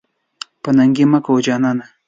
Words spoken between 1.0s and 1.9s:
مه کوه جانانه.